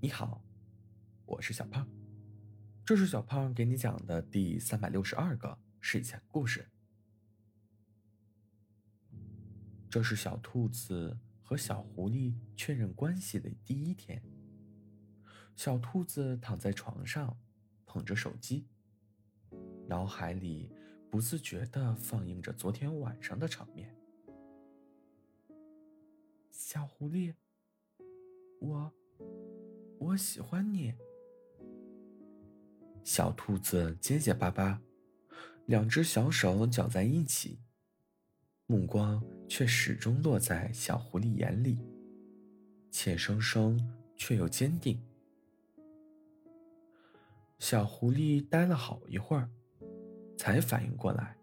[0.00, 0.40] 你好，
[1.26, 1.84] 我是小胖，
[2.84, 6.70] 这是小胖给你讲的第三百六十二个睡前故事。
[9.90, 14.22] 这是小兔子和小狐狸确认关系的第一天。
[15.56, 17.36] 小兔子躺在床上，
[17.84, 18.68] 捧着手机，
[19.88, 20.70] 脑海里
[21.10, 23.92] 不自觉的放映着昨天晚上的场面。
[26.52, 27.34] 小狐狸，
[28.60, 28.94] 我
[29.98, 30.94] 我喜欢你。
[33.04, 34.80] 小兔子结结巴巴，
[35.66, 37.58] 两只小手搅在一起，
[38.66, 41.78] 目光却始终落在小狐狸眼里，
[42.90, 43.78] 怯生生
[44.16, 45.02] 却又坚定。
[47.58, 49.50] 小狐狸呆了好一会儿，
[50.36, 51.36] 才反应过来，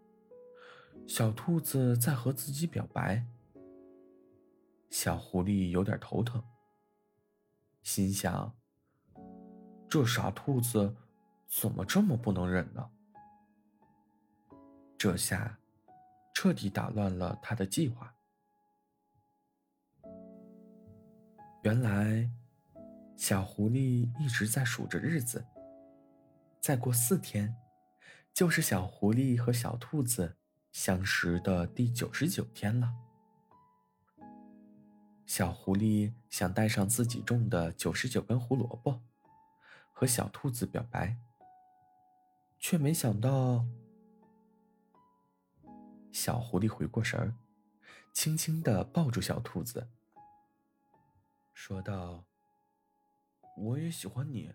[1.06, 3.26] 小兔子在和自己表白。
[4.88, 6.42] 小狐狸有点头疼，
[7.86, 8.52] 心想
[9.88, 10.96] ：“这傻兔子
[11.46, 12.90] 怎么这么不能忍呢？”
[14.98, 15.56] 这下
[16.34, 18.12] 彻底打乱了他的计划。
[21.62, 22.28] 原来，
[23.16, 25.46] 小狐狸一直在数着日子，
[26.60, 27.54] 再过四天，
[28.34, 30.36] 就是小狐狸和小兔子
[30.72, 33.05] 相识的第九十九天了。
[35.36, 39.02] 小狐狸想带上自己种的九十九根胡萝卜，
[39.92, 41.18] 和小兔子表白，
[42.58, 43.66] 却没想到，
[46.10, 47.34] 小狐狸回过神儿，
[48.14, 49.86] 轻轻的抱住小兔子，
[51.52, 52.24] 说道
[53.60, 54.54] ：“我也喜欢你。”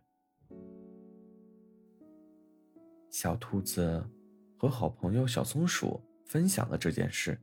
[3.11, 4.09] 小兔子
[4.57, 7.39] 和好朋友小松鼠分享了这件事，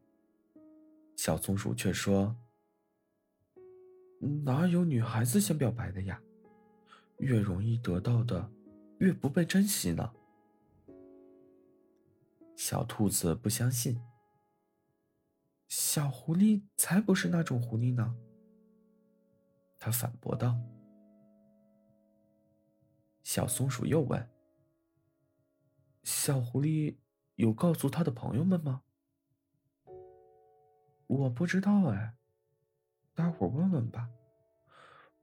[1.14, 2.34] 小松鼠却说。
[4.20, 6.20] 哪有女孩子先表白的呀？
[7.18, 8.50] 越容易得到的，
[8.98, 10.12] 越不被珍惜呢。
[12.56, 14.00] 小兔子不相信，
[15.68, 18.16] 小狐狸才不是那种狐狸呢。
[19.78, 20.58] 他反驳道。
[23.22, 24.28] 小松鼠又问
[26.02, 26.96] ：“小狐狸
[27.36, 28.82] 有告诉他的朋友们吗？”
[31.06, 32.17] 我不知道哎。
[33.18, 34.08] 待会儿问问吧。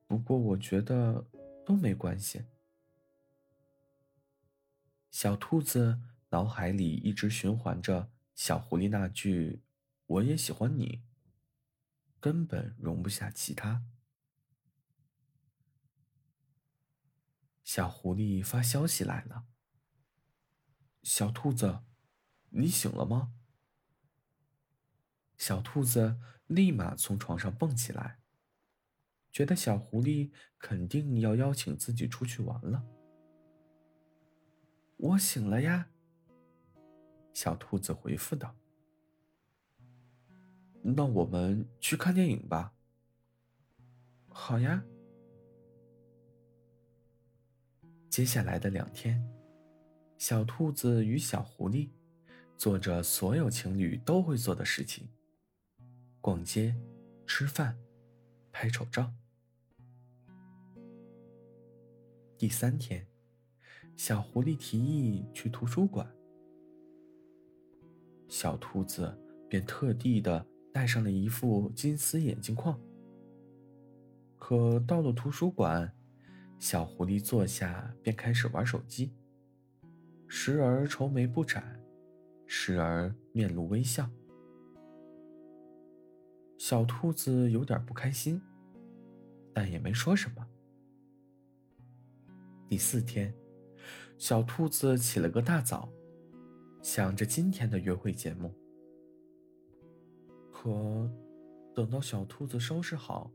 [0.05, 1.25] 不过我觉得
[1.65, 2.43] 都没关系。
[5.09, 9.63] 小兔子脑海里一直循环着小狐狸那句
[10.07, 11.05] “我也喜欢你”，
[12.19, 13.85] 根本容不下其他。
[17.63, 19.45] 小狐狸发消息来了
[21.01, 21.79] ：“小兔子，
[22.49, 23.33] 你醒了吗？”
[25.37, 28.19] 小兔子立马从床上蹦起来，
[29.31, 32.85] 觉得小狐狸肯定要邀请自己出去玩了。
[34.97, 35.89] 我醒了呀，
[37.33, 38.55] 小兔子回复道
[40.81, 42.73] ：“那我们去看电影吧。”
[44.29, 44.85] 好呀。
[48.09, 49.21] 接下来的两天，
[50.17, 51.89] 小兔子与小狐狸
[52.55, 55.09] 做着所有情侣都会做的事情。
[56.25, 56.75] 逛街、
[57.27, 57.77] 吃饭、
[58.51, 59.13] 拍丑照。
[62.35, 63.05] 第三天，
[63.95, 66.11] 小狐狸提议去图书馆，
[68.27, 69.15] 小兔子
[69.47, 70.43] 便特地的
[70.73, 72.75] 带上了一副金丝眼镜框。
[74.39, 75.95] 可到了图书馆，
[76.57, 79.13] 小狐狸坐下便开始玩手机，
[80.27, 81.79] 时而愁眉不展，
[82.47, 84.09] 时而面露微笑。
[86.67, 88.41] 小兔子有点不开心，
[89.53, 90.47] 但也没说什么。
[92.67, 93.31] 第四天，
[94.17, 95.87] 小兔子起了个大早，
[96.81, 98.51] 想着今天的约会节目。
[100.51, 101.07] 可
[101.75, 103.29] 等到小兔子收拾好，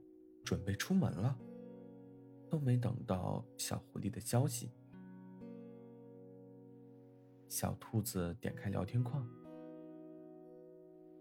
[0.44, 1.38] 准备出门了，
[2.48, 4.72] 都没等到小狐狸的消息。
[7.47, 9.24] 小兔子点开聊天框，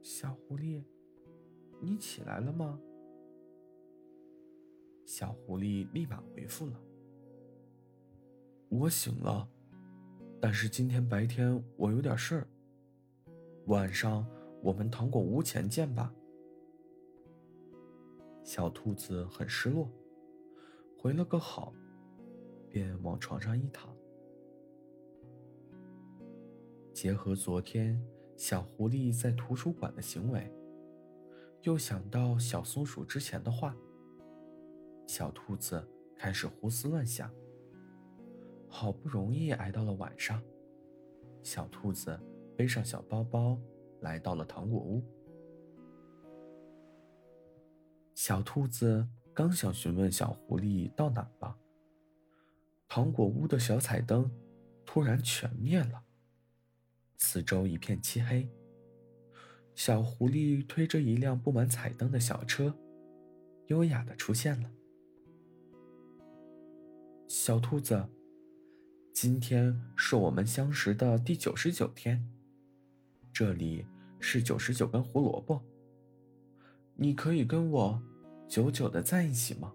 [0.02, 0.84] 小狐狸。
[1.82, 2.80] 你起来了吗？
[5.06, 6.74] 小狐狸立马回复了
[8.70, 9.50] ：“我醒了，
[10.40, 12.48] 但是今天白天我有点事儿。
[13.66, 14.26] 晚上
[14.62, 16.14] 我们糖果屋前见吧。”
[18.44, 19.90] 小兔子很失落，
[20.98, 21.74] 回了个好，
[22.70, 23.96] 便往床上一躺。
[26.94, 28.00] 结合昨天
[28.36, 30.52] 小狐狸在图书馆的行为。
[31.64, 33.76] 又想到小松鼠之前的话，
[35.08, 35.86] 小兔子
[36.16, 37.30] 开始胡思乱想。
[38.72, 40.42] 好不容易挨到了晚上，
[41.44, 42.18] 小兔子
[42.56, 43.60] 背上小包包
[44.02, 45.04] 来到了糖果屋。
[48.14, 51.58] 小兔子刚想询问小狐狸到哪了，
[52.88, 54.30] 糖果屋的小彩灯
[54.86, 56.04] 突然全灭了，
[57.18, 58.48] 四周一片漆黑。
[59.80, 62.78] 小狐狸推着一辆布满彩灯的小车，
[63.68, 64.70] 优雅的出现了。
[67.30, 68.06] 小兔子。
[69.14, 72.30] 今天是我们相识的第九十九天，
[73.32, 73.86] 这里
[74.20, 75.62] 是九十九根胡萝卜。
[76.96, 78.02] 你可以跟我
[78.50, 79.74] 久久的在一起吗？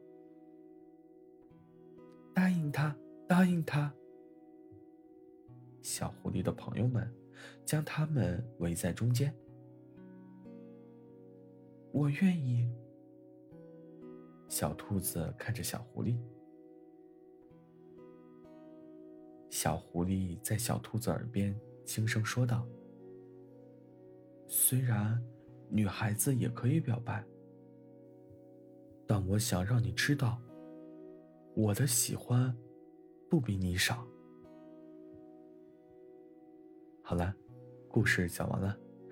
[2.34, 2.94] 答应他，
[3.26, 3.90] 答应他。
[5.80, 7.10] 小狐狸的朋友们
[7.64, 9.34] 将他们围在中间。
[11.94, 12.68] 我愿意。
[14.48, 16.18] 小兔子看着小狐狸。
[19.48, 22.66] 小狐狸在小兔子耳边轻声说道
[24.48, 25.22] ：“虽然
[25.68, 27.24] 女孩子也可以表白，
[29.06, 30.42] 但我想让你知道，
[31.54, 32.52] 我的喜欢
[33.30, 34.04] 不比你少。”
[37.06, 37.32] 好了，
[37.88, 38.76] 故事讲完了。